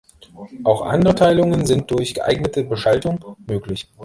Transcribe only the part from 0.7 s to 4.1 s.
andere Teilungen sind durch geeignete Beschaltung möglich.